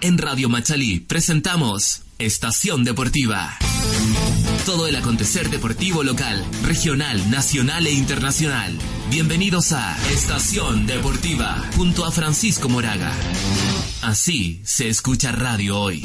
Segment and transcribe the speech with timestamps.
[0.00, 3.58] En Radio Machalí presentamos Estación Deportiva.
[4.64, 8.78] Todo el acontecer deportivo local, regional, nacional e internacional.
[9.10, 13.12] Bienvenidos a Estación Deportiva junto a Francisco Moraga.
[14.02, 16.04] Así se escucha radio hoy.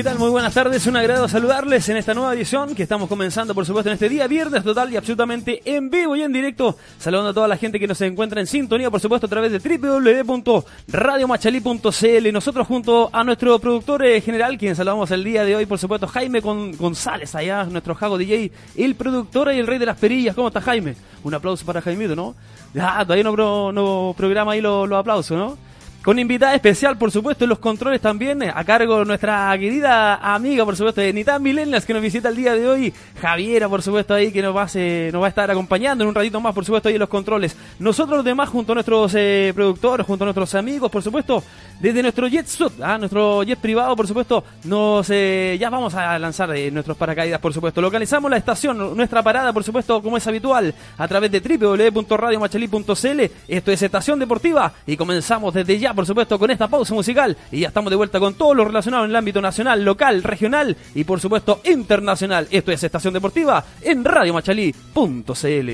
[0.00, 0.18] ¿Qué tal?
[0.18, 3.90] Muy buenas tardes, un agrado saludarles en esta nueva edición que estamos comenzando, por supuesto,
[3.90, 6.78] en este día viernes total y absolutamente en vivo y en directo.
[6.96, 9.58] Saludando a toda la gente que nos encuentra en sintonía, por supuesto, a través de
[9.58, 12.32] www.radiomachalí.cl.
[12.32, 16.06] Nosotros junto a nuestro productor eh, general, quien saludamos el día de hoy, por supuesto,
[16.06, 20.34] Jaime González, allá, nuestro Jago DJ, el productor y el rey de las perillas.
[20.34, 20.96] ¿Cómo está Jaime?
[21.24, 22.34] Un aplauso para Jaimito, ¿no?
[22.80, 25.58] Ah, todavía no, no programa ahí los aplausos, ¿no?
[26.02, 30.14] Con invitada especial, por supuesto, en los controles también, eh, a cargo de nuestra querida
[30.34, 32.94] amiga, por supuesto, de Nitan Milenias, que nos visita el día de hoy.
[33.20, 36.14] Javiera, por supuesto, ahí que nos va, a, nos va a estar acompañando en un
[36.14, 37.54] ratito más, por supuesto, ahí en los controles.
[37.78, 41.44] Nosotros los demás, junto a nuestros eh, productores, junto a nuestros amigos, por supuesto,
[41.78, 42.96] desde nuestro jet suit, ¿ah?
[42.96, 47.82] nuestro jet privado, por supuesto, nos eh, ya vamos a lanzar nuestros paracaídas, por supuesto.
[47.82, 53.20] Localizamos la estación, nuestra parada, por supuesto, como es habitual, a través de www.radiomachalí.cl.
[53.48, 57.36] Esto es Estación Deportiva y comenzamos desde ya por supuesto, con esta pausa musical.
[57.50, 60.76] Y ya estamos de vuelta con todo lo relacionado en el ámbito nacional, local, regional
[60.94, 62.48] y, por supuesto, internacional.
[62.50, 65.70] Esto es Estación Deportiva en radiomachalí.cl.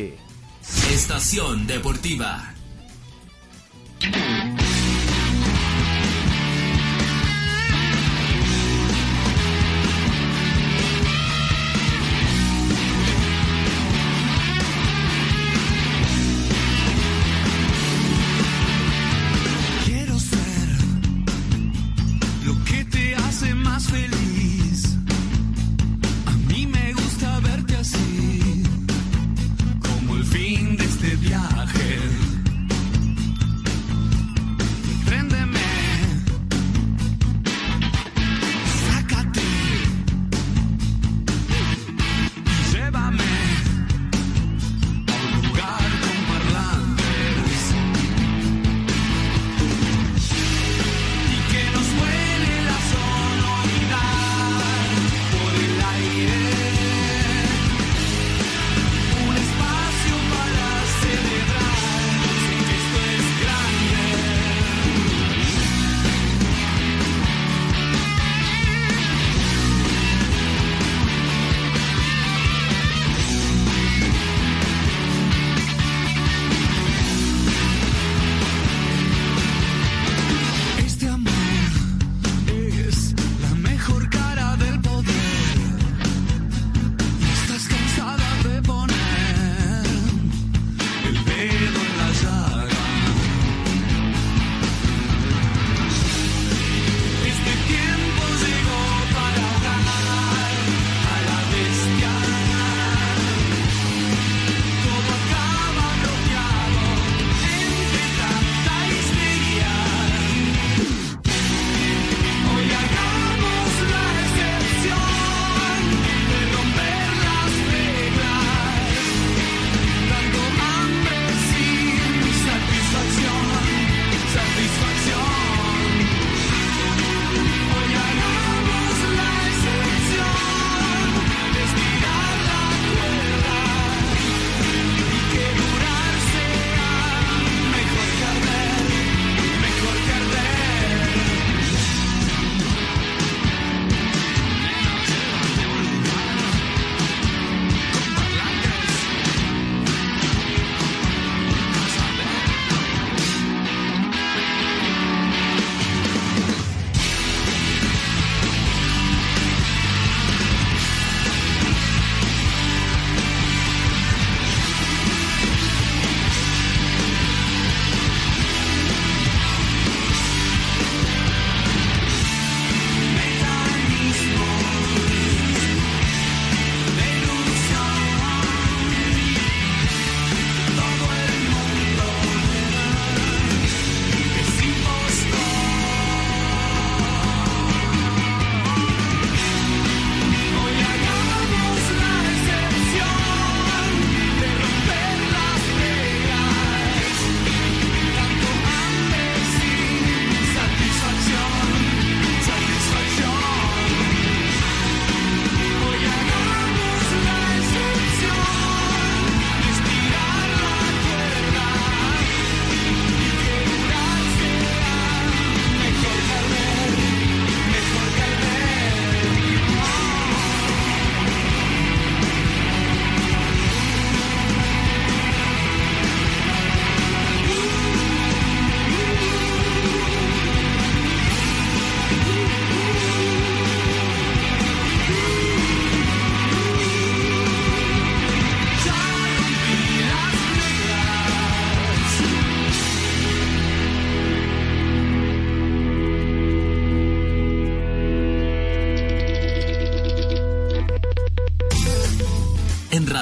[0.91, 2.55] Estación Deportiva.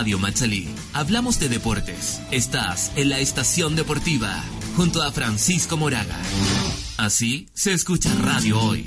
[0.04, 0.68] Radio Machalí.
[0.92, 2.20] Hablamos de deportes.
[2.30, 4.44] Estás en la estación deportiva
[4.76, 6.18] junto a Francisco Moraga.
[6.98, 8.86] Así se escucha radio hoy.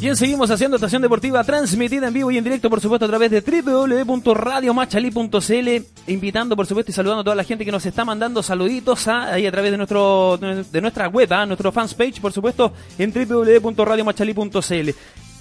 [0.00, 3.30] Bien, seguimos haciendo estación deportiva transmitida en vivo y en directo, por supuesto, a través
[3.30, 8.42] de www.radiomachalí.cl, invitando, por supuesto, y saludando a toda la gente que nos está mandando
[8.42, 9.34] saluditos ¿ah?
[9.34, 11.44] ahí a través de nuestro de nuestra web, ¿ah?
[11.44, 14.90] nuestro fans page, por supuesto, en www.radiomachalí.cl.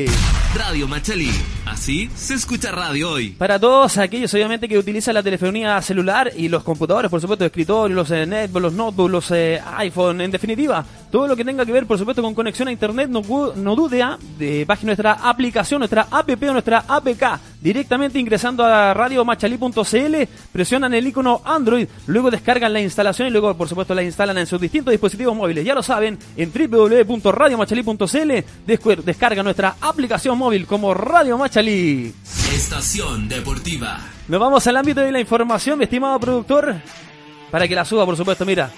[0.55, 1.31] Radio Machalí.
[1.75, 3.31] Así se escucha radio hoy.
[3.31, 7.97] Para todos aquellos, obviamente, que utilizan la telefonía celular y los computadores, por supuesto, escritorio,
[7.97, 11.73] los eh, netbooks, los notebooks, los eh, iPhone, en definitiva, todo lo que tenga que
[11.73, 13.23] ver, por supuesto, con conexión a Internet, no,
[13.57, 18.95] no dude a de bajar nuestra aplicación, nuestra app o nuestra APK, directamente ingresando a
[18.95, 20.15] radiomachalí.cl,
[20.53, 24.47] presionan el icono Android, luego descargan la instalación y luego, por supuesto, la instalan en
[24.47, 25.65] sus distintos dispositivos móviles.
[25.65, 28.33] Ya lo saben, en www.radiomachalí.cl
[29.05, 31.64] descargan nuestra aplicación móvil como Radio Machalí.
[31.67, 33.99] Estación Deportiva.
[34.29, 36.75] Nos vamos al ámbito de la información, mi estimado productor,
[37.51, 38.71] para que la suba, por supuesto, mira.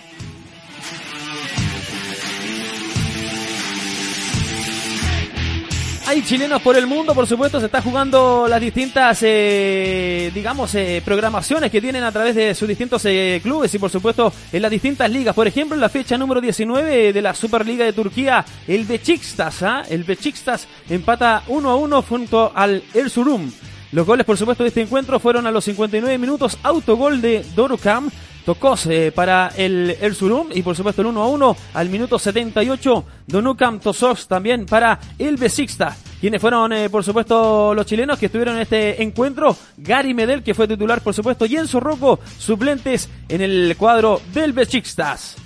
[6.08, 11.02] Hay chilenos por el mundo, por supuesto, se está jugando las distintas, eh, digamos, eh,
[11.04, 14.70] programaciones que tienen a través de sus distintos eh, clubes y, por supuesto, en las
[14.70, 15.34] distintas ligas.
[15.34, 19.82] Por ejemplo, en la fecha número 19 de la Superliga de Turquía, el Besiktas, ¿ah?
[19.90, 23.50] el Besiktas empata 1 a 1 junto al El Surum.
[23.90, 28.10] Los goles, por supuesto, de este encuentro fueron a los 59 minutos, autogol de Dorukam
[28.46, 33.04] Tocos para el, el Surum y por supuesto el 1 a 1 al minuto 78
[33.26, 35.96] Donukam Tosos también para el Besixta.
[36.20, 39.56] Quienes fueron, eh, por supuesto, los chilenos que estuvieron en este encuentro.
[39.76, 44.52] Gary Medel, que fue titular, por supuesto, y Enzo Rocco, suplentes en el cuadro del
[44.52, 45.36] Besixtas.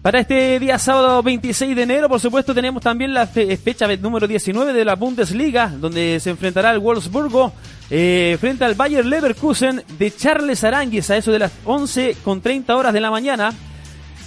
[0.00, 4.72] Para este día sábado 26 de enero, por supuesto, tenemos también la fecha número 19
[4.72, 7.52] de la Bundesliga, donde se enfrentará el Wolfsburgo
[7.90, 12.76] eh, frente al Bayer Leverkusen de Charles Aranguis a eso de las 11 con 30
[12.76, 13.52] horas de la mañana.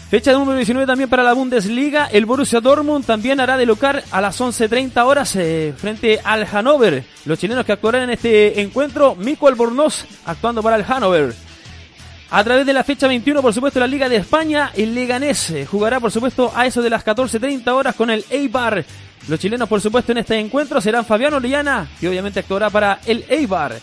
[0.09, 2.07] Fecha número 19 también para la Bundesliga.
[2.07, 7.03] El Borussia Dortmund también hará de local a las 11.30 horas eh, frente al Hannover.
[7.25, 11.48] Los chilenos que actuarán en este encuentro, Mico Albornoz actuando para el Hannover.
[12.31, 15.65] A través de la fecha 21, por supuesto, la Liga de España, el Leganés eh,
[15.65, 18.85] jugará, por supuesto, a eso de las 14.30 horas con el Eibar.
[19.27, 23.25] Los chilenos, por supuesto, en este encuentro serán Fabiano Orellana, que obviamente actuará para el
[23.29, 23.79] Eibar.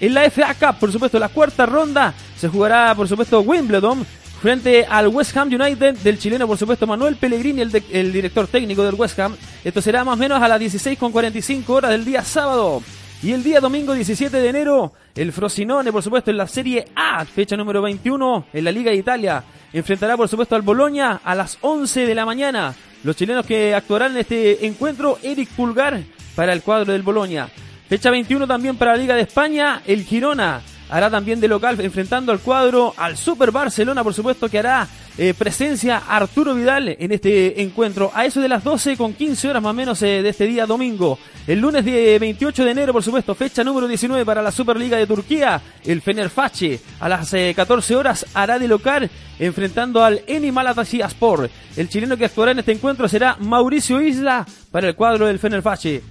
[0.00, 4.06] En la FA Cup, por supuesto, la cuarta ronda, se jugará, por supuesto, Wimbledon
[4.40, 8.82] frente al West Ham United del chileno, por supuesto, Manuel Pellegrini, el, el director técnico
[8.82, 9.36] del West Ham.
[9.62, 12.82] Esto será más o menos a las 16.45 horas del día sábado.
[13.22, 17.22] Y el día domingo 17 de enero, el Frosinone, por supuesto, en la Serie A,
[17.26, 21.58] fecha número 21, en la Liga de Italia, enfrentará, por supuesto, al Boloña a las
[21.60, 22.74] 11 de la mañana.
[23.04, 26.02] Los chilenos que actuarán en este encuentro, Eric Pulgar,
[26.34, 27.48] para el cuadro del Boloña.
[27.90, 32.32] Fecha 21 también para la Liga de España, el Girona hará también de local enfrentando
[32.32, 37.62] al cuadro al Super Barcelona, por supuesto que hará eh, presencia Arturo Vidal en este
[37.62, 40.46] encuentro a eso de las 12 con 15 horas más o menos eh, de este
[40.46, 41.18] día domingo.
[41.46, 45.06] El lunes de 28 de enero, por supuesto, fecha número 19 para la Superliga de
[45.06, 50.52] Turquía, el Fenerbahce a las 14 eh, horas hará de local enfrentando al Eni
[50.90, 51.50] Sport.
[51.76, 56.02] El chileno que actuará en este encuentro será Mauricio Isla para el cuadro del Fenerbahce.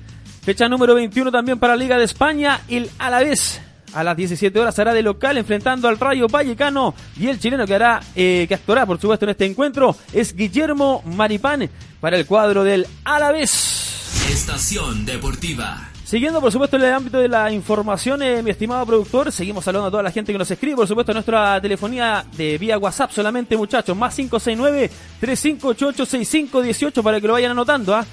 [0.42, 3.62] Fecha número 21 también para la Liga de España, el Alavés
[3.94, 7.76] a las 17 horas hará de local enfrentando al Rayo Vallecano y el chileno que
[7.76, 11.70] hará eh, que actuará por supuesto en este encuentro es Guillermo Maripán
[12.00, 14.28] para el cuadro del Alavés.
[14.30, 15.90] Estación Deportiva.
[16.10, 19.90] Siguiendo, por supuesto, en el ámbito de la información, eh, mi estimado productor, seguimos saludando
[19.90, 23.56] a toda la gente que nos escribe, por supuesto, nuestra telefonía de vía WhatsApp solamente,
[23.56, 28.04] muchachos, más 569-3588-6518 para que lo vayan anotando, ¿ah?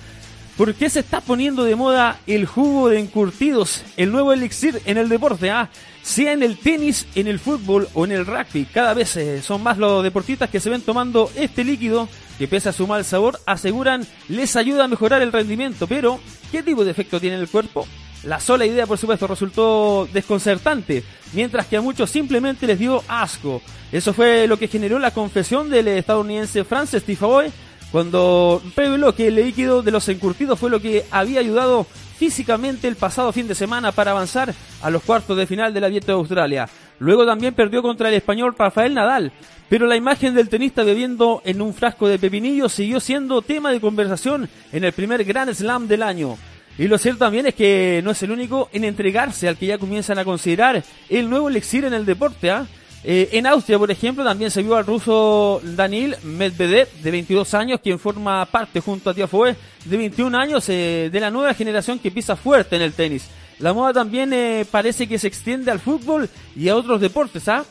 [0.57, 4.97] ¿Por qué se está poniendo de moda el jugo de encurtidos, el nuevo elixir en
[4.97, 5.51] el deporte?
[5.51, 5.69] ¿ah?
[6.03, 8.65] Sea en el tenis, en el fútbol o en el rugby.
[8.65, 12.09] Cada vez eh, son más los deportistas que se ven tomando este líquido
[12.39, 15.87] que pese a su mal sabor, aseguran les ayuda a mejorar el rendimiento.
[15.87, 16.21] Pero,
[16.51, 17.87] ¿qué tipo de efecto tiene en el cuerpo?
[18.23, 23.61] La sola idea, por supuesto, resultó desconcertante, mientras que a muchos simplemente les dio asco.
[23.93, 27.53] Eso fue lo que generó la confesión del estadounidense Francis Tifaboy
[27.93, 31.87] cuando reveló que el líquido de los encurtidos fue lo que había ayudado
[32.19, 36.09] físicamente el pasado fin de semana para avanzar a los cuartos de final del Abierto
[36.09, 36.69] de Australia.
[36.99, 39.33] Luego también perdió contra el español Rafael Nadal,
[39.69, 43.81] pero la imagen del tenista bebiendo en un frasco de pepinillo siguió siendo tema de
[43.81, 46.37] conversación en el primer Grand Slam del año.
[46.79, 49.79] Y lo cierto también es que no es el único en entregarse al que ya
[49.79, 52.51] comienzan a considerar el nuevo elixir en el deporte.
[52.51, 52.67] ¿ah?
[53.09, 58.01] En Austria, por ejemplo, también se vio al ruso Daniil Medvedev, de 22 años, quien
[58.01, 62.35] forma parte junto a Tiafoe, de 21 años, eh, de la nueva generación que pisa
[62.35, 63.29] fuerte en el tenis.
[63.61, 67.47] La moda también eh, parece que se extiende al fútbol y a otros deportes.
[67.49, 67.65] ¿ah?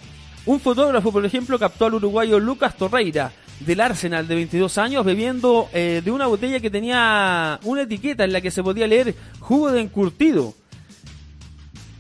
[0.46, 5.68] Un fotógrafo, por ejemplo, captó al uruguayo Lucas Torreira, del Arsenal, de 22 años, bebiendo
[5.74, 9.82] de una botella que tenía una etiqueta en la que se podía leer jugo de
[9.82, 10.54] encurtido.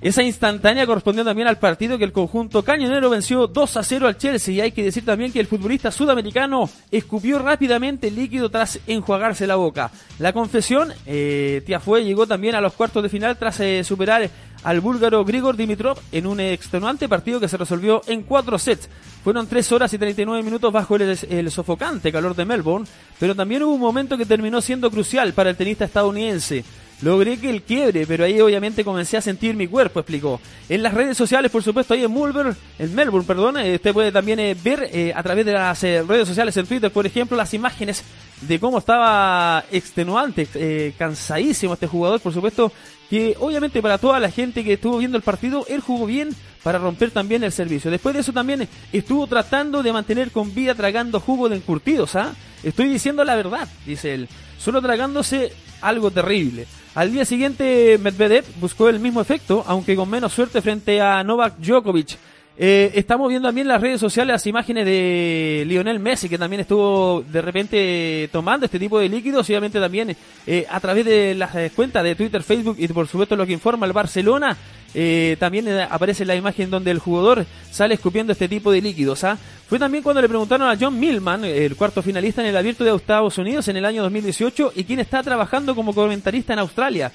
[0.05, 4.19] Esa instantánea correspondió también al partido que el conjunto cañonero venció 2 a 0 al
[4.19, 8.79] Chelsea y hay que decir también que el futbolista sudamericano escupió rápidamente el líquido tras
[8.85, 9.89] enjuagarse la boca.
[10.19, 14.29] La confesión, eh, Tiafue llegó también a los cuartos de final tras eh, superar
[14.63, 18.87] al búlgaro Grigor Dimitrov en un extenuante partido que se resolvió en cuatro sets.
[19.23, 22.85] Fueron 3 horas y 39 minutos bajo el, el, sofocante calor de Melbourne,
[23.19, 26.63] pero también hubo un momento que terminó siendo crucial para el tenista estadounidense.
[27.01, 30.39] Logré que el quiebre, pero ahí obviamente comencé a sentir mi cuerpo, explicó.
[30.69, 34.13] En las redes sociales, por supuesto, ahí en Melbourne, en Melbourne, perdón, eh, usted puede
[34.13, 37.53] también eh, ver eh, a través de las redes sociales, en Twitter, por ejemplo, las
[37.53, 38.03] imágenes
[38.41, 42.71] de cómo estaba extenuante, cansadísimo este jugador, por supuesto,
[43.09, 46.29] que obviamente para toda la gente que estuvo viendo el partido, él jugó bien
[46.63, 47.91] para romper también el servicio.
[47.91, 52.33] Después de eso también estuvo tratando de mantener con vida tragando jugo de encurtidos, ¿ah?
[52.63, 56.65] Estoy diciendo la verdad, dice él, solo tragándose algo terrible.
[56.95, 61.57] Al día siguiente, Medvedev buscó el mismo efecto, aunque con menos suerte frente a Novak
[61.57, 62.17] Djokovic.
[62.57, 66.61] Eh, estamos viendo también en las redes sociales las imágenes de Lionel Messi, que también
[66.61, 70.15] estuvo de repente tomando este tipo de líquidos, y obviamente también
[70.47, 73.51] eh, a través de las eh, cuentas de Twitter, Facebook y por supuesto lo que
[73.51, 74.55] informa el Barcelona,
[74.93, 79.25] eh, también aparece la imagen donde el jugador sale escupiendo este tipo de líquidos.
[79.25, 79.37] ¿ah?
[79.67, 82.95] Fue también cuando le preguntaron a John Millman, el cuarto finalista en el Abierto de
[82.95, 87.11] Estados Unidos en el año 2018, y quien está trabajando como comentarista en Australia.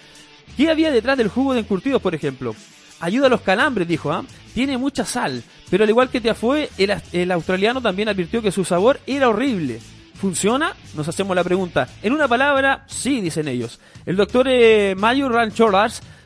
[0.54, 2.54] ¿Qué había detrás del jugo de encurtidos, por ejemplo?
[3.00, 4.12] Ayuda a los calambres, dijo.
[4.12, 4.24] ¿ah?
[4.54, 8.64] Tiene mucha sal, pero al igual que Tiafoe, el, el australiano también advirtió que su
[8.64, 9.80] sabor era horrible.
[10.20, 10.74] ¿Funciona?
[10.94, 11.88] Nos hacemos la pregunta.
[12.02, 13.80] En una palabra, sí, dicen ellos.
[14.04, 15.30] El doctor eh, Mayo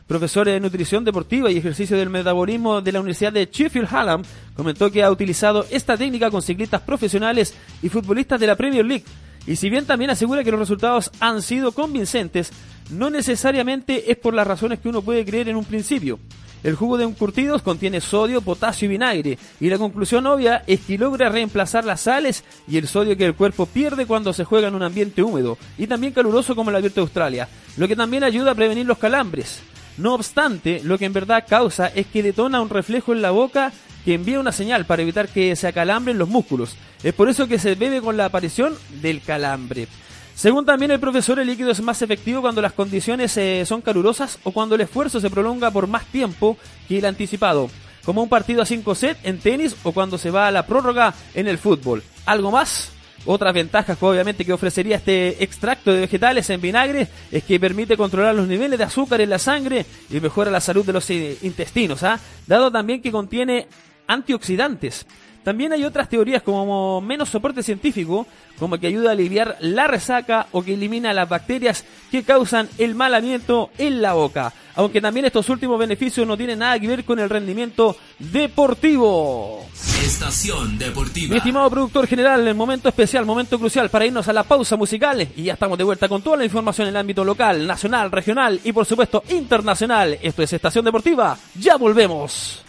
[0.06, 4.22] profesor de nutrición deportiva y ejercicio del metabolismo de la Universidad de Sheffield Hallam,
[4.54, 9.04] comentó que ha utilizado esta técnica con ciclistas profesionales y futbolistas de la Premier League.
[9.46, 12.50] Y si bien también asegura que los resultados han sido convincentes,
[12.90, 16.18] no necesariamente es por las razones que uno puede creer en un principio.
[16.64, 20.96] El jugo de encurtidos contiene sodio, potasio y vinagre, y la conclusión obvia es que
[20.96, 24.74] logra reemplazar las sales y el sodio que el cuerpo pierde cuando se juega en
[24.74, 28.52] un ambiente húmedo y también caluroso como el abierto de Australia, lo que también ayuda
[28.52, 29.60] a prevenir los calambres.
[29.98, 33.70] No obstante, lo que en verdad causa es que detona un reflejo en la boca
[34.06, 36.76] que envía una señal para evitar que se acalambren los músculos.
[37.02, 39.86] Es por eso que se bebe con la aparición del calambre.
[40.34, 44.38] Según también el profesor, el líquido es más efectivo cuando las condiciones eh, son calurosas
[44.42, 46.56] o cuando el esfuerzo se prolonga por más tiempo
[46.88, 47.70] que el anticipado,
[48.04, 51.14] como un partido a 5 set en tenis o cuando se va a la prórroga
[51.34, 52.02] en el fútbol.
[52.26, 52.90] ¿Algo más?
[53.26, 58.34] Otras ventajas obviamente que ofrecería este extracto de vegetales en vinagre es que permite controlar
[58.34, 62.18] los niveles de azúcar en la sangre y mejora la salud de los intestinos, ¿ah?
[62.46, 63.66] dado también que contiene
[64.06, 65.06] antioxidantes.
[65.44, 68.26] También hay otras teorías como menos soporte científico,
[68.58, 72.94] como que ayuda a aliviar la resaca o que elimina las bacterias que causan el
[72.94, 74.52] mal aliento en la boca.
[74.76, 79.66] Aunque también estos últimos beneficios no tienen nada que ver con el rendimiento deportivo.
[80.02, 81.30] Estación Deportiva.
[81.30, 85.28] Mi estimado productor general, el momento especial, momento crucial para irnos a la pausa musical
[85.36, 88.60] y ya estamos de vuelta con toda la información en el ámbito local, nacional, regional
[88.64, 90.18] y por supuesto internacional.
[90.22, 91.36] Esto es Estación Deportiva.
[91.54, 92.64] Ya volvemos.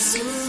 [0.00, 0.47] Sweet.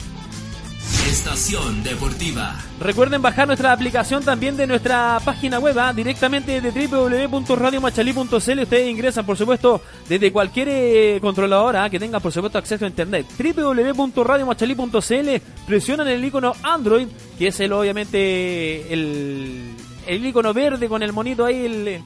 [1.08, 2.54] Estación deportiva.
[2.78, 5.94] Recuerden bajar nuestra aplicación también de nuestra página web, ¿ah?
[5.94, 8.26] directamente de www.radiomachalí.cl.
[8.28, 13.24] Ustedes ingresan, por supuesto, desde cualquier eh, controladora que tenga, por supuesto, acceso a internet.
[13.38, 15.28] www.radiomachalí.cl.
[15.66, 21.46] Presionan el icono Android, que es el, obviamente, el, el icono verde con el monito
[21.46, 22.02] ahí, el,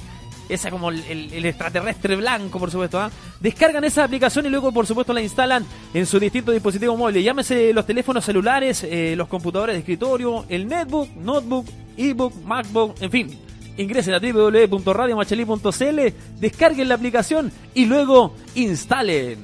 [0.48, 3.00] esa como el, extraterrestre blanco, por supuesto.
[3.00, 3.10] ¿ah?
[3.40, 7.22] Descargan esa aplicación y luego, por supuesto, la instalan en su distinto dispositivo móvil.
[7.22, 13.10] Llámese los teléfonos celulares, eh, los computadores de escritorio, el netbook, notebook, ebook, macbook, en
[13.10, 13.38] fin.
[13.76, 16.00] Ingresen a www.radiomachalí.cl,
[16.38, 19.38] descarguen la aplicación y luego instalen.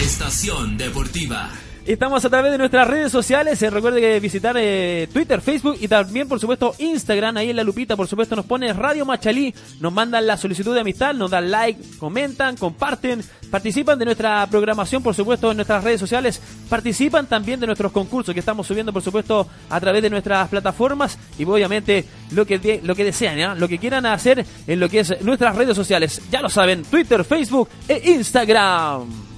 [0.00, 1.50] Estación deportiva.
[1.86, 3.60] Estamos a través de nuestras redes sociales.
[3.60, 7.36] Eh, recuerde que visitar eh, Twitter, Facebook y también, por supuesto, Instagram.
[7.36, 9.54] Ahí en la lupita, por supuesto, nos pone Radio Machalí.
[9.80, 15.02] Nos mandan la solicitud de amistad, nos dan like, comentan, comparten, participan de nuestra programación,
[15.02, 16.40] por supuesto, en nuestras redes sociales.
[16.70, 21.18] Participan también de nuestros concursos que estamos subiendo, por supuesto, a través de nuestras plataformas.
[21.38, 25.20] Y obviamente, lo que, lo que desean, lo que quieran hacer en lo que es
[25.20, 26.22] nuestras redes sociales.
[26.30, 29.33] Ya lo saben, Twitter, Facebook e Instagram.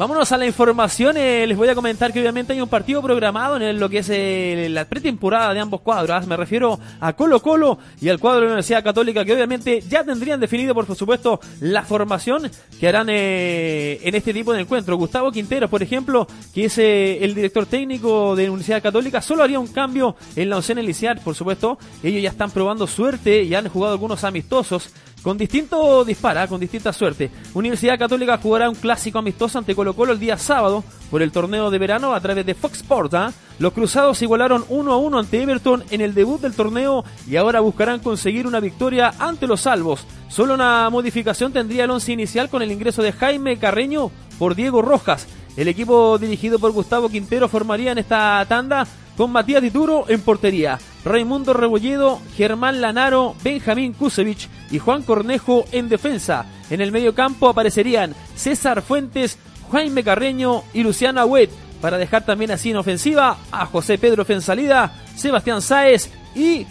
[0.00, 1.18] Vámonos a la información.
[1.18, 4.08] eh, les voy a comentar que obviamente hay un partido programado en lo que es
[4.08, 6.16] eh, la pretemporada de ambos cuadros.
[6.22, 9.82] ah, Me refiero a Colo Colo y al cuadro de la Universidad Católica que obviamente
[9.82, 14.96] ya tendrían definido, por supuesto, la formación que harán eh, en este tipo de encuentro.
[14.96, 19.42] Gustavo Quintero, por ejemplo, que es eh, el director técnico de la Universidad Católica, solo
[19.42, 21.76] haría un cambio en la oncena inicial, por supuesto.
[22.02, 24.88] Ellos ya están probando suerte y han jugado algunos amistosos
[25.22, 27.30] con distinto dispara, con distinta suerte.
[27.54, 31.70] Universidad Católica jugará un clásico amistoso ante Colo Colo el día sábado por el torneo
[31.70, 33.14] de verano a través de Fox Sports.
[33.14, 33.32] ¿ah?
[33.58, 37.60] Los cruzados igualaron 1 a 1 ante Everton en el debut del torneo y ahora
[37.60, 40.06] buscarán conseguir una victoria ante los salvos.
[40.28, 44.80] Solo una modificación tendría el once inicial con el ingreso de Jaime Carreño por Diego
[44.80, 45.26] Rojas.
[45.56, 48.86] El equipo dirigido por Gustavo Quintero formaría en esta tanda
[49.20, 55.90] con Matías Dituro en portería, Raimundo Rebolledo, Germán Lanaro, Benjamín Kusevich y Juan Cornejo en
[55.90, 56.46] defensa.
[56.70, 59.36] En el medio campo aparecerían César Fuentes,
[59.70, 61.50] Jaime Carreño y Luciano Agüet,
[61.82, 66.66] para dejar también así en ofensiva a José Pedro Fensalida, Sebastián Sáez y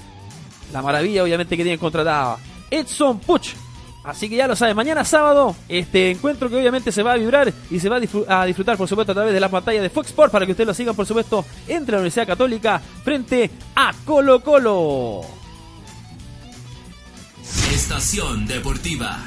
[0.74, 2.38] la maravilla obviamente que tienen contratada,
[2.72, 3.69] Edson Puch.
[4.10, 7.54] Así que ya lo saben, mañana sábado, este encuentro que obviamente se va a vibrar
[7.70, 10.32] y se va a disfrutar, por supuesto, a través de la pantalla de Fox Sports
[10.32, 15.22] para que ustedes lo sigan, por supuesto, entre la Universidad Católica frente a Colo Colo.
[17.72, 19.20] Estación deportiva.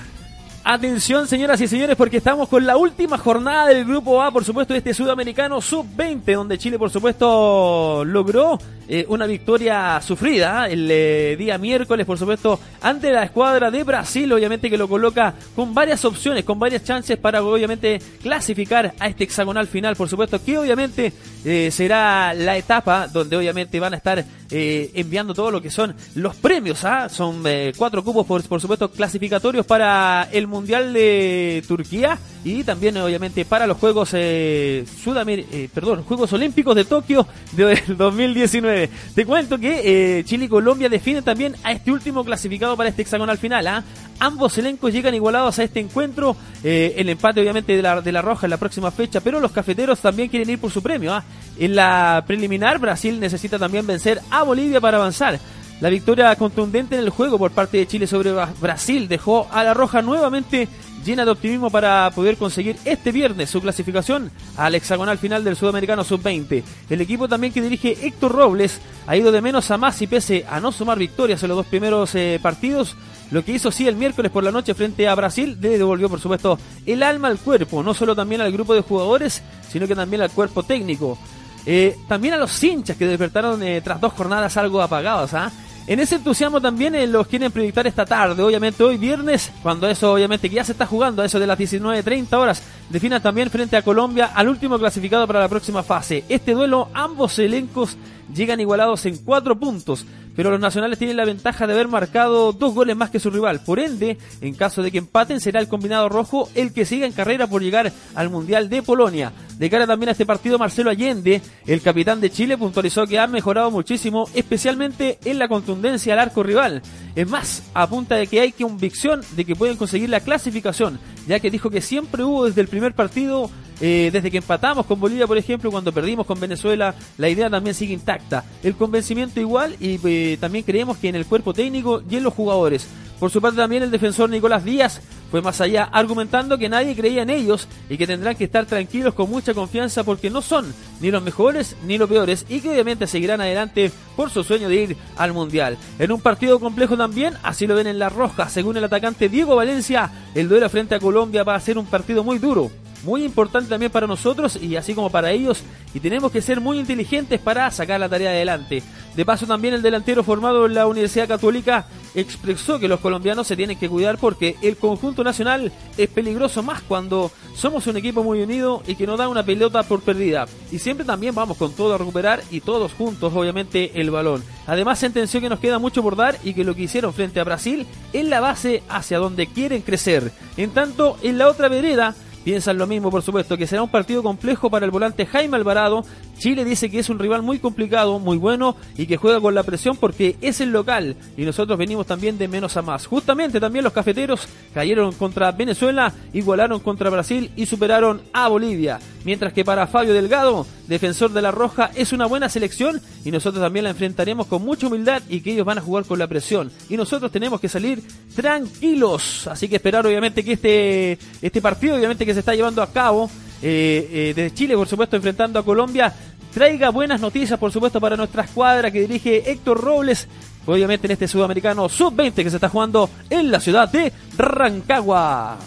[0.64, 4.72] Atención, señoras y señores, porque estamos con la última jornada del Grupo A, por supuesto,
[4.74, 11.34] de este sudamericano sub-20, donde Chile, por supuesto, logró eh, una victoria sufrida el eh,
[11.36, 16.04] día miércoles, por supuesto, ante la escuadra de Brasil, obviamente que lo coloca con varias
[16.04, 21.12] opciones, con varias chances para, obviamente, clasificar a este hexagonal final, por supuesto, que obviamente
[21.44, 26.36] eh, será la etapa donde, obviamente, van a estar enviando todo lo que son los
[26.36, 26.84] premios.
[26.84, 27.08] ¿ah?
[27.08, 27.42] Son
[27.74, 33.66] cuatro cupos, por, por supuesto, clasificatorios para el Mundial de Turquía y también, obviamente, para
[33.66, 38.90] los Juegos eh, eh perdón, Juegos Olímpicos de Tokio del 2019.
[39.14, 43.02] Te cuento que eh, Chile y Colombia definen también a este último clasificado para este
[43.02, 43.66] hexagonal final.
[43.66, 43.84] ¿ah?
[44.18, 46.36] Ambos elencos llegan igualados a este encuentro.
[46.62, 49.52] Eh, el empate, obviamente, de la, de la Roja en la próxima fecha, pero los
[49.52, 51.14] cafeteros también quieren ir por su premio.
[51.14, 51.24] ¿ah?
[51.58, 55.38] En la preliminar, Brasil necesita también vencer a Bolivia para avanzar.
[55.82, 59.74] La victoria contundente en el juego por parte de Chile sobre Brasil dejó a la
[59.74, 60.68] Roja nuevamente
[61.04, 66.04] llena de optimismo para poder conseguir este viernes su clasificación al hexagonal final del Sudamericano
[66.04, 66.62] Sub-20.
[66.88, 70.46] El equipo también que dirige Héctor Robles ha ido de menos a más y pese
[70.48, 72.94] a no sumar victorias en los dos primeros eh, partidos,
[73.32, 76.20] lo que hizo sí el miércoles por la noche frente a Brasil, le devolvió por
[76.20, 80.22] supuesto el alma al cuerpo, no solo también al grupo de jugadores, sino que también
[80.22, 81.18] al cuerpo técnico.
[81.66, 85.34] Eh, también a los hinchas que despertaron eh, tras dos jornadas algo apagadas.
[85.34, 85.50] ¿ah?
[85.84, 90.12] En ese entusiasmo también eh, los quieren proyectar esta tarde, obviamente hoy viernes, cuando eso
[90.12, 93.76] obviamente que ya se está jugando a eso de las 19.30 horas, defina también frente
[93.76, 96.24] a Colombia al último clasificado para la próxima fase.
[96.28, 97.96] Este duelo, ambos elencos
[98.34, 102.74] llegan igualados en cuatro puntos pero los nacionales tienen la ventaja de haber marcado dos
[102.74, 103.60] goles más que su rival.
[103.60, 107.12] Por ende, en caso de que empaten, será el combinado rojo el que siga en
[107.12, 109.32] carrera por llegar al Mundial de Polonia.
[109.58, 113.26] De cara también a este partido, Marcelo Allende, el capitán de Chile, puntualizó que ha
[113.26, 116.82] mejorado muchísimo, especialmente en la contundencia al arco rival.
[117.14, 121.50] Es más, apunta de que hay convicción de que pueden conseguir la clasificación, ya que
[121.50, 123.50] dijo que siempre hubo desde el primer partido
[123.84, 127.74] eh, desde que empatamos con Bolivia, por ejemplo, cuando perdimos con Venezuela, la idea también
[127.74, 128.44] sigue intacta.
[128.62, 132.32] El convencimiento igual y eh, también creemos que en el cuerpo técnico y en los
[132.32, 132.86] jugadores.
[133.22, 137.22] Por su parte también el defensor Nicolás Díaz fue más allá, argumentando que nadie creía
[137.22, 141.12] en ellos y que tendrán que estar tranquilos con mucha confianza porque no son ni
[141.12, 144.96] los mejores ni los peores y que obviamente seguirán adelante por su sueño de ir
[145.16, 145.78] al Mundial.
[146.00, 149.54] En un partido complejo también, así lo ven en la roja, según el atacante Diego
[149.54, 152.72] Valencia, el duelo frente a Colombia va a ser un partido muy duro
[153.04, 155.62] muy importante también para nosotros y así como para ellos
[155.94, 158.82] y tenemos que ser muy inteligentes para sacar la tarea adelante.
[159.16, 163.56] De paso también el delantero formado en la Universidad Católica expresó que los colombianos se
[163.56, 168.42] tienen que cuidar porque el conjunto nacional es peligroso más cuando somos un equipo muy
[168.42, 170.46] unido y que no da una pelota por perdida.
[170.70, 174.42] Y siempre también vamos con todo a recuperar y todos juntos obviamente el balón.
[174.66, 177.44] Además sentenció que nos queda mucho por dar y que lo que hicieron frente a
[177.44, 180.32] Brasil es la base hacia donde quieren crecer.
[180.56, 184.22] En tanto, en la otra vereda, piensan lo mismo, por supuesto, que será un partido
[184.22, 186.04] complejo para el volante Jaime Alvarado.
[186.38, 189.62] Chile dice que es un rival muy complicado, muy bueno y que juega con la
[189.62, 193.06] presión porque es el local y nosotros venimos también de menos a más.
[193.06, 198.98] Justamente también los cafeteros cayeron contra Venezuela, igualaron contra Brasil y superaron a Bolivia.
[199.24, 203.62] Mientras que para Fabio Delgado, defensor de la Roja, es una buena selección y nosotros
[203.62, 206.70] también la enfrentaremos con mucha humildad y que ellos van a jugar con la presión.
[206.88, 208.02] Y nosotros tenemos que salir
[208.36, 209.46] tranquilos.
[209.48, 213.30] Así que esperar obviamente que este, este partido, obviamente que se está llevando a cabo
[213.62, 216.12] eh, eh, desde Chile, por supuesto, enfrentando a Colombia,
[216.52, 220.28] traiga buenas noticias, por supuesto, para nuestra escuadra que dirige Héctor Robles,
[220.66, 225.58] obviamente en este sudamericano sub-20 que se está jugando en la ciudad de Rancagua.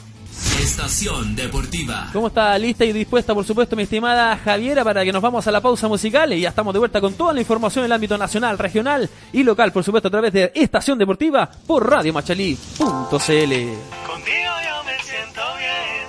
[0.60, 2.10] Estación Deportiva.
[2.14, 5.52] ¿Cómo está lista y dispuesta, por supuesto, mi estimada Javiera, para que nos vamos a
[5.52, 6.34] la pausa musical?
[6.34, 9.44] Y ya estamos de vuelta con toda la información en el ámbito nacional, regional y
[9.44, 12.80] local, por supuesto, a través de Estación Deportiva por Radio Machalí.cl.
[12.80, 16.08] Contigo yo me siento bien,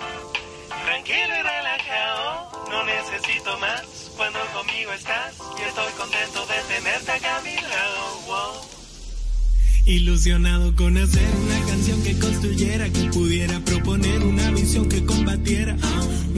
[0.84, 5.45] tranquilo y relajado, no necesito más cuando conmigo estás
[9.86, 15.76] Ilusionado con hacer una canción que construyera, que pudiera proponer una visión que combatiera.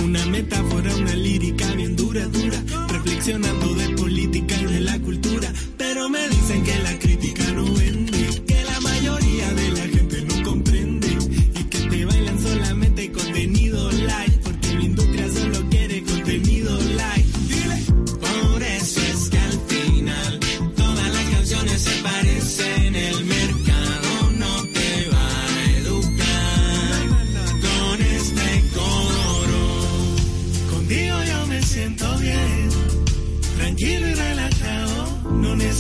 [0.05, 5.51] Una metáfora, una lírica bien dura, dura, reflexionando de política y de la cultura.
[5.79, 10.43] Pero me dicen que la crítica no vende, que la mayoría de la gente no
[10.43, 11.09] comprende
[11.59, 13.58] y que te bailan solamente contenido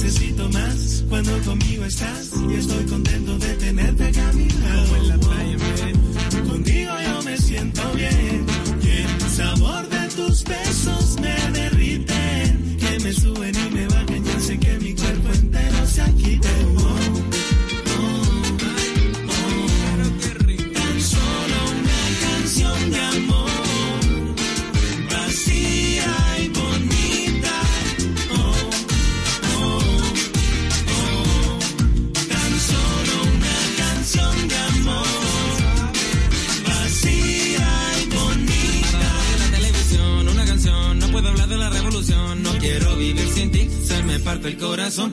[0.08, 4.30] necesito más cuando conmigo estás y estoy contento de tenerte acá.
[4.30, 6.48] En la playa.
[6.48, 8.47] Contigo yo me siento bien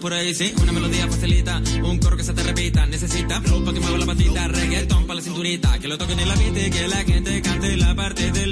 [0.05, 0.53] por ahí, sí.
[0.61, 2.85] Una melodía facilita, un coro que se te repita.
[2.85, 5.79] Necesita flow para que mueva la patita, reggaetón para la cinturita.
[5.79, 8.51] Que lo toquen en la y que la gente cante la parte del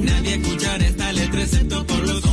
[0.00, 2.27] Nadie escuchará esta letra excepto por los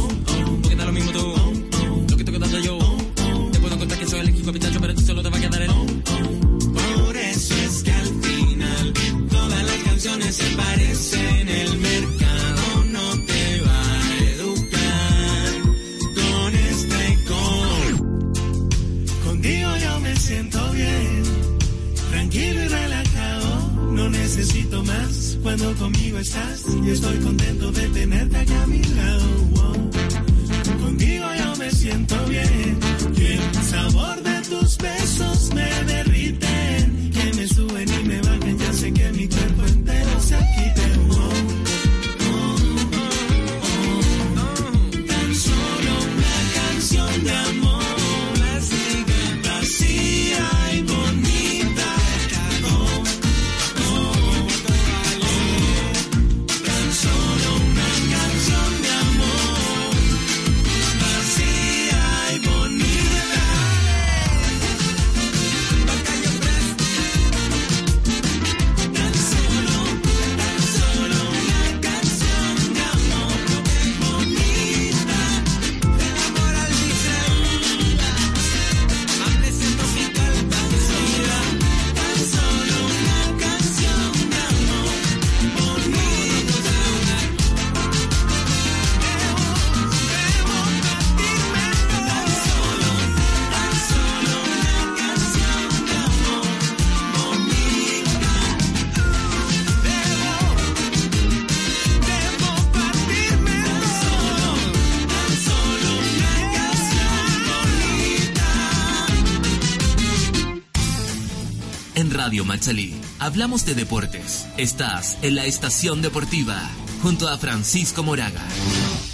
[112.45, 114.47] Radio Machalí hablamos de deportes.
[114.58, 116.58] Estás en la estación deportiva
[117.01, 118.41] junto a Francisco Moraga.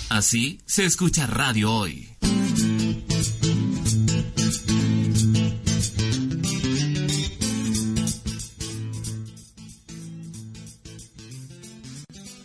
[0.10, 2.08] Así se escucha Radio Hoy.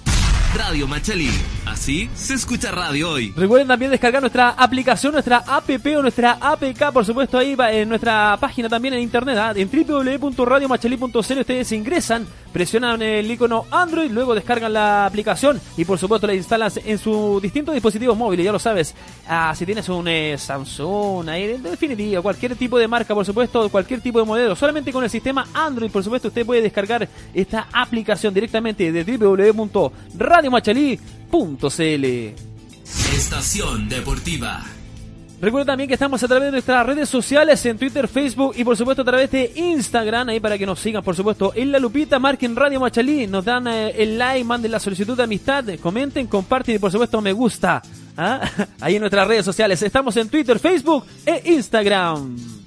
[0.56, 1.28] Radio Machalí.
[1.66, 3.32] Así se escucha Radio Hoy.
[3.36, 8.36] Recuerden también descargar nuestra aplicación, nuestra app o nuestra APK, por supuesto, ahí en nuestra
[8.40, 9.52] página también en internet, ¿ah?
[9.54, 11.18] en www.radiomachalí.cl.
[11.18, 16.72] Ustedes ingresan, presionan el icono Android, luego descargan la aplicación y, por supuesto, la instalan
[16.86, 18.46] en sus distintos dispositivos móviles.
[18.46, 18.94] Ya lo sabes,
[19.26, 24.00] Ah, si tienes un eh, Samsung, en definitiva, cualquier tipo de marca, por supuesto, cualquier
[24.00, 28.34] tipo de modelo, solamente con el sistema Android, por supuesto, usted puede descargar esta aplicación
[28.34, 32.04] directamente de www.radiomachalí.cl.
[33.14, 34.73] Estación Deportiva.
[35.44, 38.78] Recuerda también que estamos a través de nuestras redes sociales, en Twitter, Facebook y por
[38.78, 42.18] supuesto a través de Instagram, ahí para que nos sigan, por supuesto, en la lupita,
[42.18, 46.76] marquen Radio Machalí, nos dan eh, el like, manden la solicitud de amistad, comenten, comparten
[46.76, 47.82] y por supuesto me gusta.
[48.16, 48.40] ¿ah?
[48.80, 52.63] Ahí en nuestras redes sociales, estamos en Twitter, Facebook e Instagram.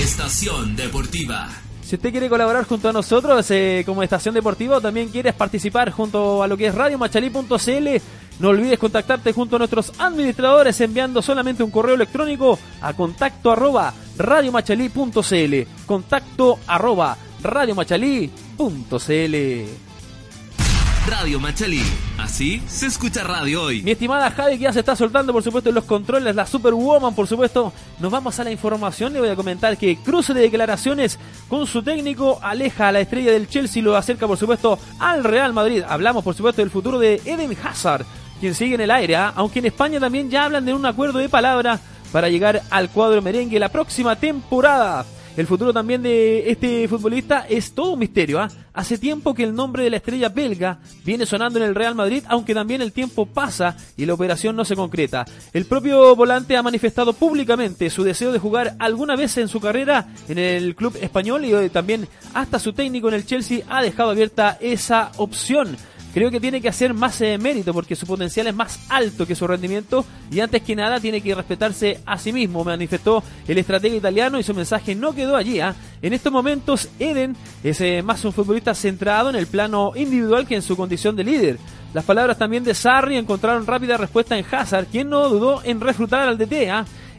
[0.00, 1.67] Estación Deportiva.
[1.88, 5.90] Si usted quiere colaborar junto a nosotros eh, como estación deportiva o también quieres participar
[5.90, 7.88] junto a lo que es radiomachalí.cl,
[8.40, 13.94] no olvides contactarte junto a nuestros administradores enviando solamente un correo electrónico a contacto arroba
[14.18, 15.86] radiomachalí.cl.
[15.86, 19.87] Contacto arroba radiomachalí.cl.
[21.10, 21.80] Radio Machalí.
[22.18, 23.82] Así se escucha radio hoy.
[23.82, 27.14] Mi estimada Javi, que ya se está soltando, por supuesto, en los controles, la Superwoman,
[27.14, 27.72] por supuesto.
[27.98, 29.14] Nos vamos a la información.
[29.14, 33.32] Le voy a comentar que cruce de declaraciones con su técnico aleja a la estrella
[33.32, 35.82] del Chelsea lo acerca, por supuesto, al Real Madrid.
[35.88, 38.04] Hablamos, por supuesto, del futuro de Eden Hazard,
[38.38, 39.32] quien sigue en el aire, ¿ah?
[39.34, 41.80] aunque en España también ya hablan de un acuerdo de palabra
[42.12, 45.06] para llegar al cuadro merengue la próxima temporada.
[45.38, 48.40] El futuro también de este futbolista es todo un misterio.
[48.40, 48.48] ¿ah?
[48.74, 52.24] Hace tiempo que el nombre de la estrella belga viene sonando en el Real Madrid,
[52.26, 55.24] aunque también el tiempo pasa y la operación no se concreta.
[55.52, 60.08] El propio volante ha manifestado públicamente su deseo de jugar alguna vez en su carrera
[60.28, 64.10] en el club español y eh, también hasta su técnico en el Chelsea ha dejado
[64.10, 65.76] abierta esa opción
[66.18, 69.36] creo que tiene que hacer más eh, mérito porque su potencial es más alto que
[69.36, 73.94] su rendimiento y antes que nada tiene que respetarse a sí mismo, manifestó el estratega
[73.94, 75.60] italiano y su mensaje no quedó allí.
[75.60, 75.76] ¿ah?
[76.02, 80.56] En estos momentos Eden es eh, más un futbolista centrado en el plano individual que
[80.56, 81.58] en su condición de líder.
[81.94, 86.26] Las palabras también de Sarri encontraron rápida respuesta en Hazard, quien no dudó en refutar
[86.26, 86.68] al DT.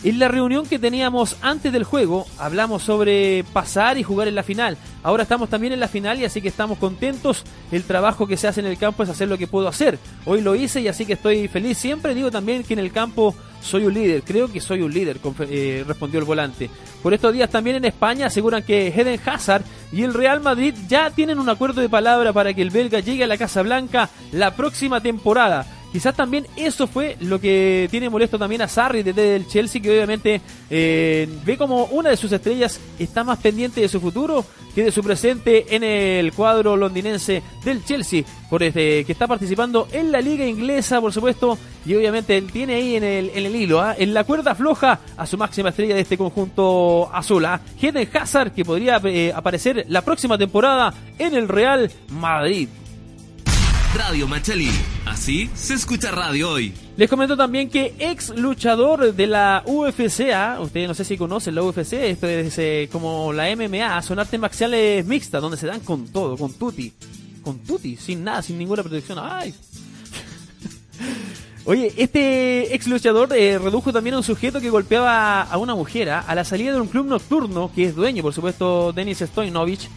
[0.01, 4.43] En la reunión que teníamos antes del juego, hablamos sobre pasar y jugar en la
[4.43, 4.77] final.
[5.03, 7.43] Ahora estamos también en la final y así que estamos contentos.
[7.69, 9.99] El trabajo que se hace en el campo es hacer lo que puedo hacer.
[10.25, 11.77] Hoy lo hice y así que estoy feliz.
[11.77, 14.23] Siempre digo también que en el campo soy un líder.
[14.23, 15.19] Creo que soy un líder,
[15.49, 16.69] eh, respondió el volante.
[17.03, 21.09] Por estos días también en España aseguran que Eden Hazard y el Real Madrid ya
[21.09, 24.55] tienen un acuerdo de palabra para que el belga llegue a la Casa Blanca la
[24.55, 25.65] próxima temporada.
[25.91, 29.89] Quizás también eso fue lo que tiene molesto también a Sarri desde el Chelsea, que
[29.89, 34.83] obviamente eh, ve como una de sus estrellas está más pendiente de su futuro que
[34.83, 40.11] de su presente en el cuadro londinense del Chelsea, por este, que está participando en
[40.11, 43.81] la liga inglesa, por supuesto, y obviamente él tiene ahí en el, en el hilo,
[43.81, 43.95] ¿ah?
[43.97, 47.61] en la cuerda floja a su máxima estrella de este conjunto azul, ¿ah?
[48.13, 52.69] Hazard, que podría eh, aparecer la próxima temporada en el Real Madrid.
[53.95, 54.69] Radio Machalí.
[55.05, 56.73] Así se escucha radio hoy.
[56.95, 60.59] Les comento también que ex luchador de la UFC, ¿ah?
[60.61, 64.39] ustedes no sé si conocen la UFC, esto es eh, como la MMA, son artes
[64.39, 66.93] marciales mixtas, donde se dan con todo, con tutti.
[67.41, 69.17] Con tutti, sin nada, sin ninguna protección.
[69.19, 69.55] ¡Ay!
[71.65, 76.11] Oye, este ex luchador eh, redujo también a un sujeto que golpeaba a una mujer
[76.11, 76.23] ¿ah?
[76.27, 79.89] a la salida de un club nocturno, que es dueño, por supuesto, Denis Stoinovich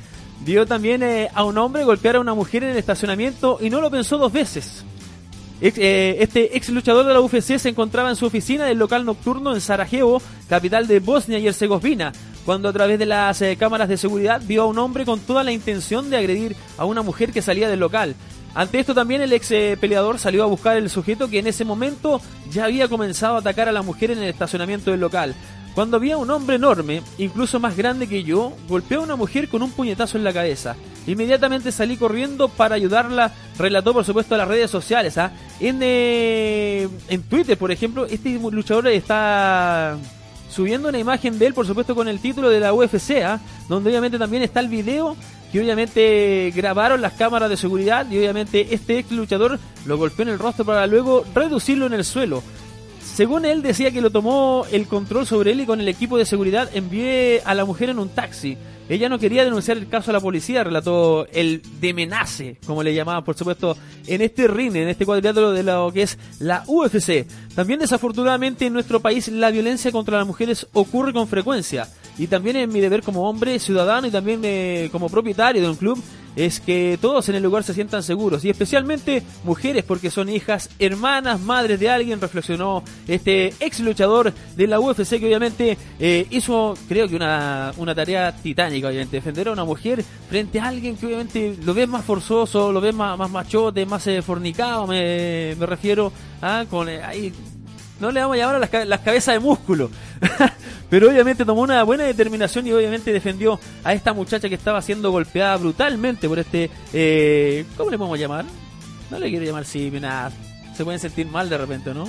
[0.44, 3.80] Vio también eh, a un hombre golpear a una mujer en el estacionamiento y no
[3.80, 4.84] lo pensó dos veces.
[5.60, 9.54] Eh, este ex luchador de la UFC se encontraba en su oficina del local nocturno
[9.54, 12.12] en Sarajevo, capital de Bosnia y Herzegovina,
[12.44, 15.44] cuando a través de las eh, cámaras de seguridad vio a un hombre con toda
[15.44, 18.16] la intención de agredir a una mujer que salía del local.
[18.54, 19.48] Ante esto también el ex
[19.80, 22.20] peleador salió a buscar el sujeto que en ese momento
[22.50, 25.36] ya había comenzado a atacar a la mujer en el estacionamiento del local.
[25.74, 29.62] Cuando había un hombre enorme, incluso más grande que yo, golpeó a una mujer con
[29.62, 30.76] un puñetazo en la cabeza.
[31.06, 35.16] Inmediatamente salí corriendo para ayudarla, relató por supuesto a las redes sociales.
[35.16, 35.32] ¿ah?
[35.60, 39.96] En, eh, en Twitter, por ejemplo, este luchador está
[40.50, 43.40] subiendo una imagen de él, por supuesto, con el título de la UFC, ¿ah?
[43.68, 45.16] donde obviamente también está el video
[45.50, 50.30] que obviamente grabaron las cámaras de seguridad y obviamente este ex luchador lo golpeó en
[50.30, 52.42] el rostro para luego reducirlo en el suelo.
[53.14, 56.24] Según él decía que lo tomó el control sobre él y con el equipo de
[56.24, 58.56] seguridad envié a la mujer en un taxi.
[58.88, 63.22] Ella no quería denunciar el caso a la policía, relató el demenace, como le llamaban,
[63.22, 67.26] por supuesto, en este ring, en este cuadrilátero de lo que es la UFC.
[67.54, 71.88] También desafortunadamente en nuestro país la violencia contra las mujeres ocurre con frecuencia.
[72.18, 75.76] Y también en mi deber como hombre, ciudadano y también eh, como propietario de un
[75.76, 76.02] club,
[76.36, 80.70] es que todos en el lugar se sientan seguros y especialmente mujeres porque son hijas,
[80.78, 86.74] hermanas, madres de alguien, reflexionó este ex luchador de la UFC que obviamente eh, hizo
[86.88, 91.06] creo que una, una tarea titánica, obviamente, defender a una mujer frente a alguien que
[91.06, 95.66] obviamente lo ves más forzoso, lo ves más, más machote, más eh, fornicado, me, me
[95.66, 97.32] refiero, a con eh, ahí
[98.00, 99.90] no le vamos a llamar a las, las cabezas de músculo.
[100.92, 105.10] Pero obviamente tomó una buena determinación y obviamente defendió a esta muchacha que estaba siendo
[105.10, 106.68] golpeada brutalmente por este...
[106.92, 108.44] Eh, ¿Cómo le podemos llamar?
[109.10, 110.30] No le quiero llamar si nada.
[110.76, 112.06] Se pueden sentir mal de repente, ¿no?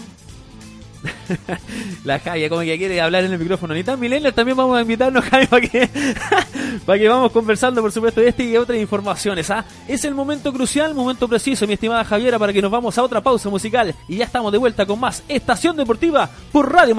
[2.04, 3.74] La Javi, como que quiere hablar en el micrófono.
[3.74, 4.00] Ni tan
[4.34, 5.90] también vamos a invitarnos, Javi, para que,
[6.86, 9.50] para que vamos conversando, por supuesto, de este y otras informaciones.
[9.50, 9.66] ¿ah?
[9.88, 13.22] Es el momento crucial, momento preciso, mi estimada Javiera, para que nos vamos a otra
[13.22, 13.94] pausa musical.
[14.08, 16.96] Y ya estamos de vuelta con más Estación Deportiva por Radio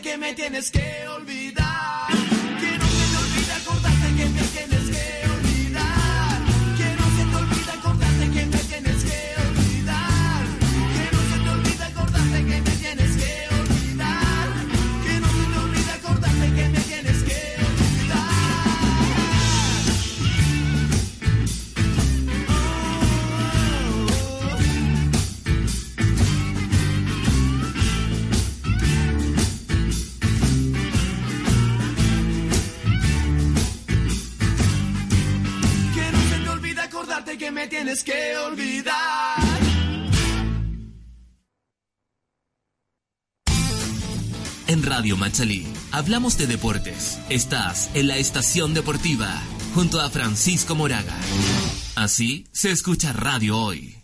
[0.00, 1.59] que me tienes que olvidar.
[45.00, 47.18] Radio Machalí hablamos de deportes.
[47.30, 49.32] Estás en la estación deportiva
[49.74, 51.16] junto a Francisco Moraga.
[51.96, 53.99] Así se escucha Radio Hoy.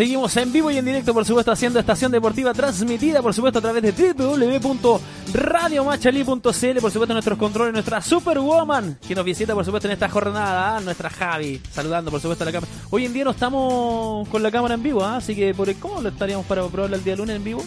[0.00, 3.62] Seguimos en vivo y en directo, por supuesto, haciendo estación deportiva transmitida, por supuesto, a
[3.62, 9.92] través de www.radiomachalí.cl, por supuesto, nuestros controles, nuestra Superwoman, que nos visita, por supuesto, en
[9.92, 10.80] esta jornada, ¿ah?
[10.80, 12.72] nuestra Javi, saludando, por supuesto, a la cámara.
[12.88, 15.16] Hoy en día no estamos con la cámara en vivo, ¿ah?
[15.16, 17.62] así que, por ¿cómo lo estaríamos para probarlo el día lunes en vivo?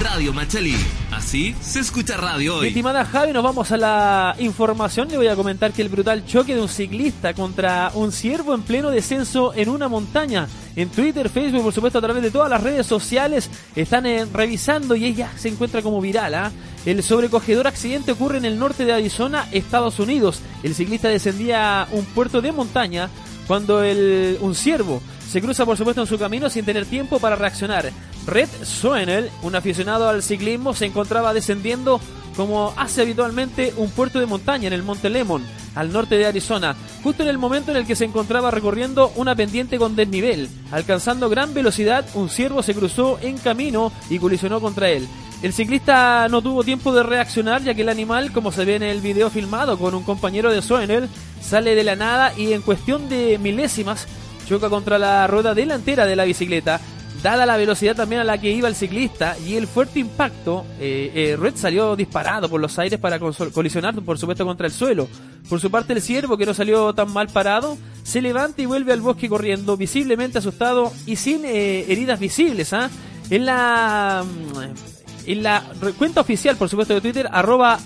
[0.00, 0.74] Radio Machalí.
[1.12, 2.68] Así se escucha radio Mi hoy.
[2.68, 5.08] estimada Javi, nos vamos a la información.
[5.08, 8.62] Le voy a comentar que el brutal choque de un ciclista contra un ciervo en
[8.62, 10.48] pleno descenso en una montaña.
[10.74, 14.96] En Twitter, Facebook, por supuesto, a través de todas las redes sociales, están eh, revisando
[14.96, 16.34] y ella se encuentra como viral.
[16.34, 16.50] ¿ah?
[16.86, 20.40] El sobrecogedor accidente ocurre en el norte de Arizona, Estados Unidos.
[20.62, 23.10] El ciclista descendía un puerto de montaña
[23.46, 27.36] cuando el, un ciervo se cruza por supuesto en su camino sin tener tiempo para
[27.36, 27.92] reaccionar.
[28.30, 32.00] Red Soenel, un aficionado al ciclismo, se encontraba descendiendo
[32.36, 36.76] como hace habitualmente un puerto de montaña en el Monte Lemon, al norte de Arizona,
[37.02, 40.48] justo en el momento en el que se encontraba recorriendo una pendiente con desnivel.
[40.70, 45.08] Alcanzando gran velocidad, un ciervo se cruzó en camino y colisionó contra él.
[45.42, 48.84] El ciclista no tuvo tiempo de reaccionar ya que el animal, como se ve en
[48.84, 51.08] el video filmado con un compañero de Soenel,
[51.40, 54.06] sale de la nada y en cuestión de milésimas
[54.46, 56.80] choca contra la rueda delantera de la bicicleta.
[57.22, 61.12] Dada la velocidad también a la que iba el ciclista y el fuerte impacto, eh,
[61.14, 65.06] eh, Red salió disparado por los aires para colisionar, por supuesto, contra el suelo.
[65.48, 68.94] Por su parte, el ciervo, que no salió tan mal parado, se levanta y vuelve
[68.94, 72.72] al bosque corriendo, visiblemente asustado y sin eh, heridas visibles.
[72.72, 72.88] ¿ah?
[73.28, 75.62] En la mm, en la
[75.98, 77.78] cuenta oficial, por supuesto, de Twitter, arroba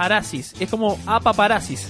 [0.00, 0.54] apparasis.
[0.58, 1.88] Es como apaparasis.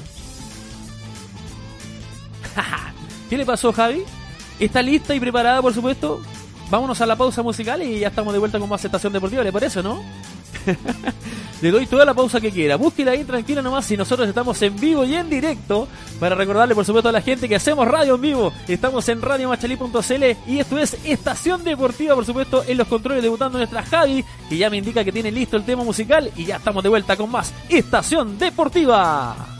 [3.31, 4.03] ¿Qué le pasó Javi?
[4.61, 6.21] ¿Está lista y preparada por supuesto?
[6.71, 9.53] Vámonos a la pausa musical y ya estamos de vuelta con más estación deportiva, ¿le
[9.53, 10.03] parece, no?
[11.63, 12.77] le doy toda la pausa que quiera.
[12.77, 15.87] Búsquela ahí tranquila nomás si nosotros estamos en vivo y en directo.
[16.19, 18.53] Para recordarle, por supuesto, a la gente que hacemos radio en vivo.
[18.67, 23.83] Estamos en radiomachalí.cl y esto es Estación Deportiva, por supuesto, en los controles debutando nuestra
[23.85, 26.89] Javi, que ya me indica que tiene listo el tema musical y ya estamos de
[26.89, 29.53] vuelta con más Estación Deportiva.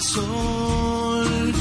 [0.00, 1.52] Sol.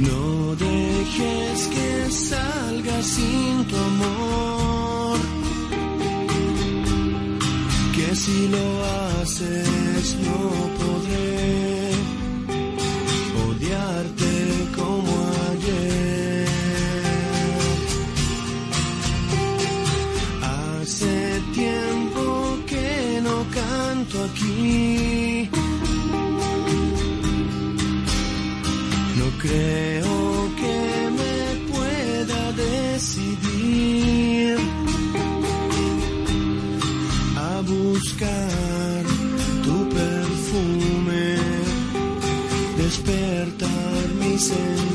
[0.00, 5.18] No dejes que salga sin tu amor.
[7.94, 10.38] Que si lo haces no
[10.78, 11.07] podré
[39.64, 41.38] tu perfume,
[42.76, 44.87] despertar mi sentir.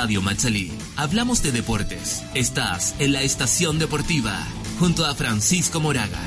[0.00, 2.24] Radio Machalí hablamos de deportes.
[2.32, 4.46] Estás en la estación deportiva
[4.78, 6.18] junto a Francisco Moraga.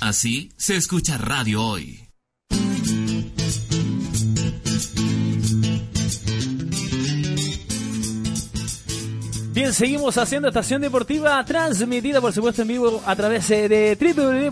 [0.00, 2.09] Así se escucha Radio Hoy.
[9.72, 13.96] Seguimos haciendo estación deportiva transmitida, por supuesto, en vivo a través de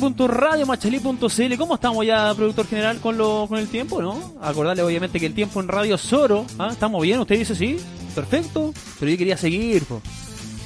[0.00, 1.56] www.radiomachalí.cl.
[1.56, 4.34] ¿Cómo estamos ya, productor general, con lo con el tiempo, no?
[4.40, 6.68] Acordarle, obviamente, que el tiempo en Radio Soro, ¿ah?
[6.70, 7.18] ¿estamos bien?
[7.18, 7.78] ¿Usted dice sí?
[8.14, 10.00] Perfecto, pero yo quería seguir, po.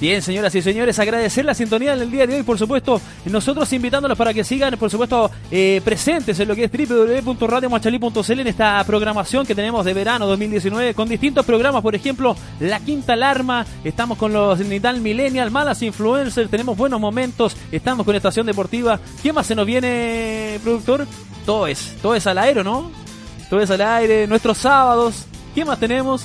[0.02, 4.18] Bien, señoras y señores, agradecer la sintonía del día de hoy, por supuesto, nosotros invitándolos
[4.18, 9.46] para que sigan, por supuesto, eh, presentes en lo que es www.radiomachalí.cl en esta programación
[9.46, 14.32] que tenemos de verano 2019 con distintos programas, por ejemplo, La Quinta Alarma, estamos con
[14.32, 18.98] los Nital Millennial, Malas Influencers, tenemos buenos momentos, estamos con Estación Deportiva.
[19.22, 21.06] ¿Qué más se nos viene, productor?
[21.46, 22.90] Todo es, todo es al aire, ¿no?
[23.48, 26.24] Todo es al aire, nuestros sábados, ¿qué más tenemos?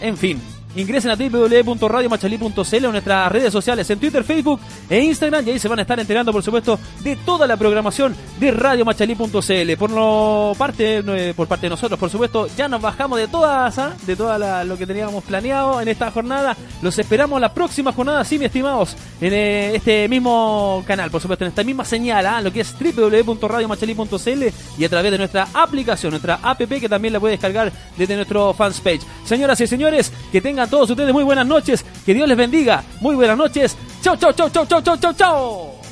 [0.00, 0.40] En fin,
[0.74, 5.68] Ingresen a www.radiomachalí.cl o nuestras redes sociales en Twitter, Facebook e Instagram y ahí se
[5.68, 9.76] van a estar enterando, por supuesto, de toda la programación de radiomachalí.cl.
[9.78, 13.78] Por lo parte, eh, por parte de nosotros, por supuesto, ya nos bajamos de todas,
[13.78, 13.92] ¿ah?
[14.06, 16.56] de toda la- lo que teníamos planeado en esta jornada.
[16.80, 21.44] Los esperamos la próxima jornada, sí, mi estimados, en eh, este mismo canal, por supuesto,
[21.44, 22.40] en esta misma señal, ¿ah?
[22.40, 24.42] lo que es www.radiomachalí.cl
[24.78, 28.52] y a través de nuestra aplicación, nuestra app que también la puede descargar desde nuestro
[28.54, 29.00] fans page.
[29.24, 33.14] Señoras y señores, que tengan todos ustedes muy buenas noches, que Dios les bendiga, muy
[33.14, 33.76] buenas noches.
[34.02, 35.82] Chau, chau, chau, chau, chau, chau, chau, chau.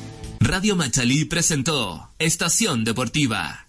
[0.40, 3.66] Radio Machalí presentó Estación Deportiva.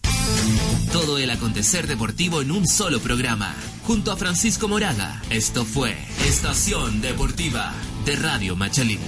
[0.92, 3.54] Todo el acontecer deportivo en un solo programa.
[3.84, 5.22] Junto a Francisco Moraga.
[5.30, 5.96] Esto fue
[6.26, 7.74] Estación Deportiva
[8.06, 9.00] de Radio Machalí.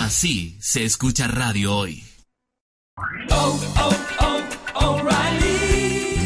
[0.00, 2.04] Así se escucha radio hoy.